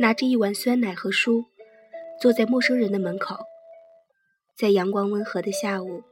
[0.00, 1.44] 拿着一碗酸奶和书，
[2.22, 3.44] 坐在陌生人的门口，
[4.56, 6.02] 在阳光温和的下午，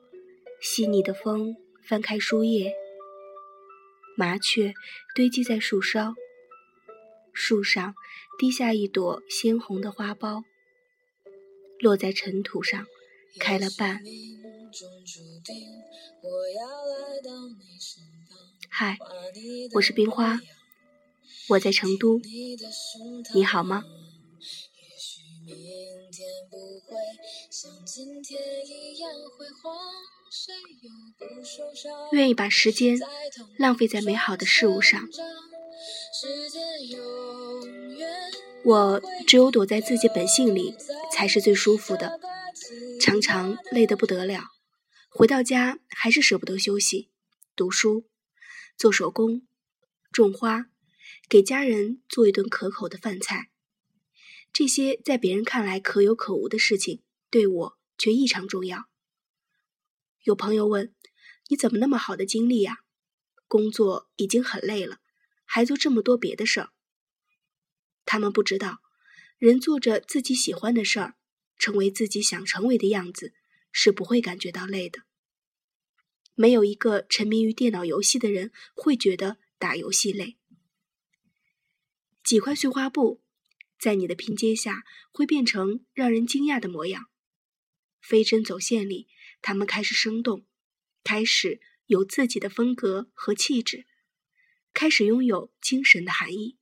[0.61, 2.75] 细腻的风翻开书页，
[4.15, 4.75] 麻雀
[5.15, 6.15] 堆积在树梢，
[7.33, 7.95] 树上
[8.39, 10.45] 滴下一朵鲜红的花苞，
[11.81, 12.87] 落在尘土上，
[13.41, 14.03] 开了瓣。
[18.69, 18.99] 嗨，
[19.73, 20.39] 我是冰花，
[21.49, 22.21] 我在成都，
[23.35, 23.85] 你好吗？
[32.13, 32.99] 愿意把时间
[33.59, 35.09] 浪费在美好的事物上。
[38.65, 40.75] 我只有躲在自己本性里，
[41.11, 42.21] 才是最舒服的。
[43.01, 44.43] 常常累得不得了，
[45.09, 47.11] 回到家还是舍不得休息，
[47.57, 48.05] 读书。
[48.77, 49.43] 做手工、
[50.13, 50.67] 种花，
[51.29, 53.51] 给家人做一顿可口的饭菜，
[54.51, 58.89] 这些在别人看来可有可无的事情，对我却异常重要。
[60.23, 60.95] 有朋友问
[61.49, 62.79] ：“你怎么那么好的精力呀？
[63.47, 65.01] 工作已经很累了，
[65.45, 66.71] 还做这么多别的事儿？”
[68.07, 68.79] 他们不知道，
[69.37, 71.17] 人做着自己喜欢的事儿，
[71.59, 73.35] 成为自己想成为的样子，
[73.71, 75.03] 是不会感觉到累的。
[76.35, 80.38] 没有一个沉迷于电脑游戏的人会觉得打游戏累。
[82.29, 83.23] 几块碎花布，
[83.79, 87.09] 在你的拼接下会变成让人惊讶的模样。
[88.03, 89.09] 飞针走线里，
[89.41, 90.45] 它们开始生动，
[91.03, 93.87] 开始有自己的风格和气质，
[94.75, 96.59] 开始拥有精神的含义。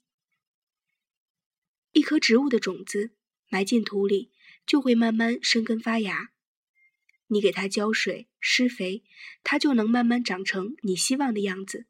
[1.90, 3.16] 一颗植物的种子
[3.48, 4.30] 埋进土里，
[4.64, 6.30] 就会慢慢生根发芽。
[7.26, 9.02] 你给它浇水、施肥，
[9.42, 11.86] 它就能慢慢长成你希望的样子。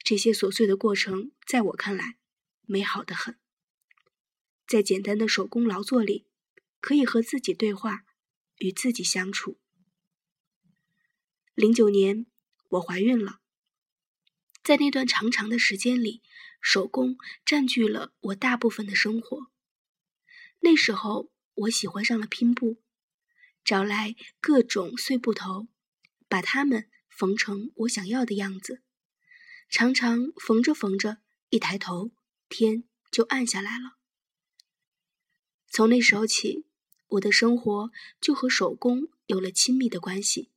[0.00, 2.18] 这些琐碎的过程，在我看来，
[2.68, 3.38] 美好的很。
[4.66, 6.26] 在简单的手工劳作里，
[6.80, 8.04] 可以和自己对话，
[8.58, 9.58] 与自己相处。
[11.54, 12.26] 零九年，
[12.68, 13.40] 我怀孕了。
[14.62, 16.22] 在那段长长的时间里，
[16.60, 19.50] 手工占据了我大部分的生活。
[20.60, 22.82] 那时候，我喜欢上了拼布。
[23.64, 25.68] 找来各种碎布头，
[26.28, 28.82] 把它们缝成我想要的样子。
[29.70, 31.18] 常常缝着缝着，
[31.48, 32.10] 一抬头，
[32.48, 33.98] 天就暗下来了。
[35.68, 36.66] 从那时候起，
[37.08, 40.50] 我的生活就和手工有了亲密的关系。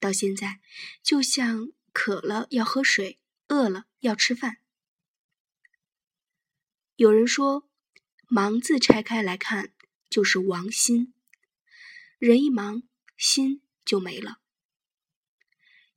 [0.00, 0.60] 到现在，
[1.02, 3.18] 就像渴了要喝水，
[3.48, 4.58] 饿了要吃饭。
[6.96, 7.68] 有人说
[8.28, 9.72] ，“忙”字拆开来看，
[10.08, 11.14] 就是王心。
[12.18, 12.82] 人一忙，
[13.16, 14.40] 心就没了。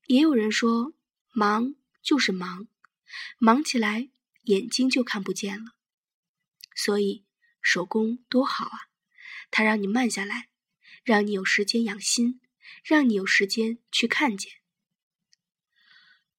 [0.08, 0.94] 也有人说，
[1.32, 2.68] 忙就是忙，
[3.38, 4.10] 忙起来
[4.44, 5.76] 眼睛就看不见了。
[6.76, 7.26] 所以
[7.62, 8.90] 手工多好啊，
[9.52, 10.50] 它让你慢下来，
[11.04, 12.40] 让你有时间养心，
[12.84, 14.54] 让你有时间去看见。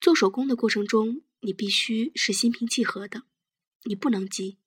[0.00, 3.24] 做手工的过程中，你必须是心平气和的，
[3.84, 4.58] 你不能急。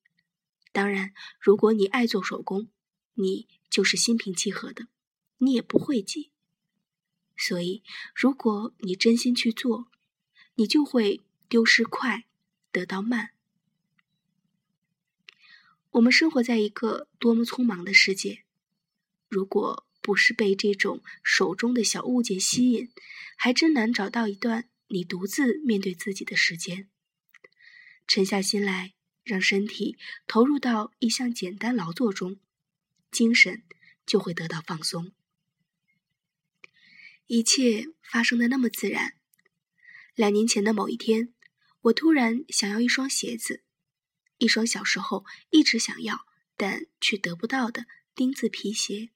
[0.71, 2.69] 当然，如果你爱做手工，
[3.15, 4.87] 你就是心平气和的。
[5.39, 6.31] 你也不会急，
[7.35, 7.83] 所以
[8.15, 9.91] 如果你真心去做，
[10.55, 12.25] 你就会丢失快，
[12.75, 13.29] 得到慢。
[15.91, 18.43] 我们生活在一个多么匆忙的世界，
[19.29, 22.91] 如果不是被这种手中的小物件吸引，
[23.37, 26.89] 还真难找到一段你独自面对自己的时间。
[28.05, 28.93] 沉下心来，
[29.23, 29.97] 让身体
[30.27, 32.41] 投入到一项简单劳作中，
[33.09, 33.63] 精神
[34.05, 35.13] 就会得到放松。
[37.27, 39.13] 一切发生的那么自然。
[40.13, 41.33] 两年前的某一天，
[41.85, 43.63] 我突然想要一双鞋子，
[44.37, 46.25] 一双小时候一直想要
[46.57, 47.85] 但却得不到的
[48.15, 49.11] 钉子皮鞋。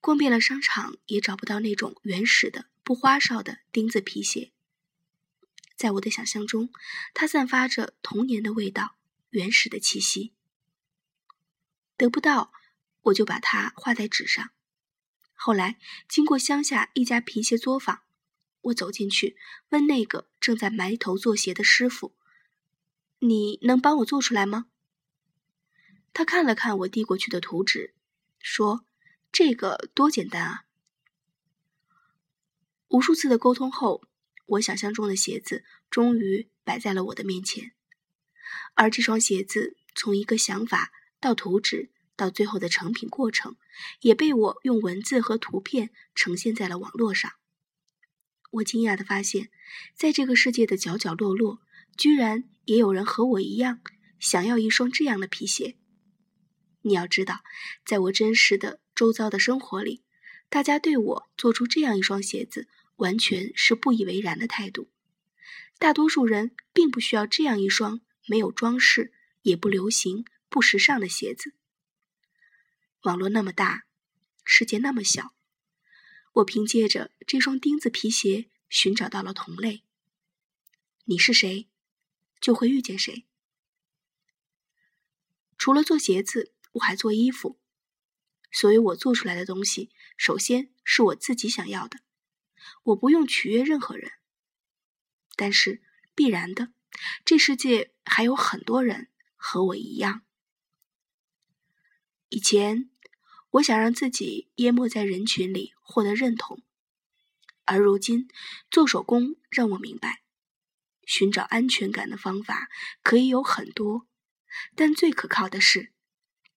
[0.00, 4.52] 逛遍了商场，也找不到那种原始的、不花哨的钉子皮鞋。
[5.74, 6.70] 在我的想象中，
[7.14, 8.96] 它散发着童年的味道，
[9.30, 10.32] 原始的气息。
[11.96, 12.52] 得不到，
[13.02, 14.50] 我就把它画在纸上。
[15.34, 18.02] 后来，经过乡下一家皮鞋作坊，
[18.62, 19.36] 我走进去，
[19.70, 22.14] 问那个正在埋头做鞋的师傅
[23.20, 24.66] ：“你能帮我做出来吗？”
[26.12, 27.94] 他看了看我递过去的图纸，
[28.38, 28.84] 说
[29.30, 30.64] ：“这个多简单啊！”
[32.88, 34.02] 无数次的沟通后，
[34.46, 37.72] 我想象中的鞋子终于摆在了我的面前，
[38.74, 41.90] 而这双鞋子从一个想法到图纸。
[42.16, 43.56] 到最后的成品过程，
[44.02, 47.32] 也被我用文字和图片呈现在了网络上。
[48.50, 49.50] 我惊讶地发现，
[49.94, 51.60] 在这个世界的角角落落，
[51.96, 53.80] 居然也有人和我一样，
[54.18, 55.76] 想要一双这样的皮鞋。
[56.82, 57.40] 你要知道，
[57.84, 60.02] 在我真实的周遭的生活里，
[60.48, 64.90] 大家对我做出这样一双鞋子，完全是不以为然的态度。
[65.78, 69.12] 大多数人并不需要这样一双没有装饰、
[69.42, 71.54] 也不流行、不时尚的鞋子。
[73.02, 73.84] 网络那么大，
[74.44, 75.32] 世界那么小，
[76.32, 79.82] 我凭借着这双钉子皮鞋寻找到了同类。
[81.04, 81.68] 你是谁，
[82.40, 83.26] 就会遇见谁。
[85.58, 86.52] 除了做鞋子。
[86.74, 87.58] 我还做衣服，
[88.52, 91.98] 所以我做出来的东西，首先是我自己想要的，
[92.84, 94.12] 我不用取悦任何人。
[95.34, 95.82] 但是
[96.14, 96.72] 必然的，
[97.24, 100.22] 这世界还有很多人和我一样。
[102.28, 102.88] 以前，
[103.50, 106.62] 我想让自己淹没在人群里，获得认同，
[107.64, 108.28] 而如今，
[108.70, 110.22] 做手工让我明白，
[111.04, 112.68] 寻找安全感的方法
[113.02, 114.06] 可以有很多，
[114.74, 115.92] 但最可靠的是。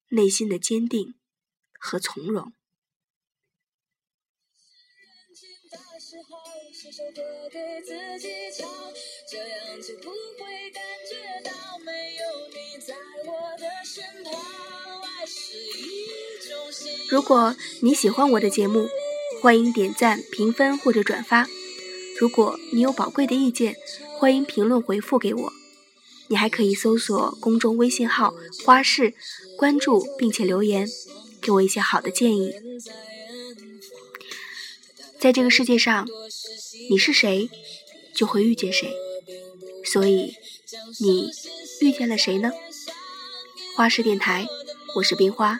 [0.09, 1.15] 内心的坚定
[1.79, 2.53] 和从容。
[9.27, 12.93] 这样就不会感觉到没有你在
[13.25, 14.62] 我的身旁
[17.09, 18.87] 如果你喜欢我的节目，
[19.41, 21.47] 欢迎点赞、评分或者转发。
[22.19, 23.75] 如果你有宝贵的意见，
[24.17, 25.53] 欢迎评论回复给我。
[26.29, 28.33] 你还可以搜索公众微信号
[28.63, 29.13] “花市”，
[29.57, 30.87] 关注并且留言，
[31.41, 32.53] 给我一些好的建议。
[35.19, 36.07] 在这个世界上，
[36.89, 37.49] 你是谁，
[38.15, 38.93] 就会遇见谁。
[39.85, 40.33] 所以，
[40.99, 41.29] 你
[41.81, 42.51] 遇见了谁呢？
[43.75, 44.47] 花市电台，
[44.95, 45.59] 我是冰花。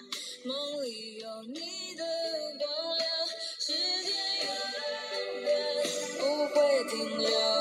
[6.95, 7.52] something.